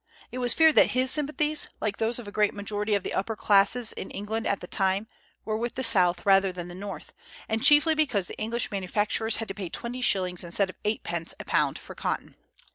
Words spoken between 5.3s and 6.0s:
were with the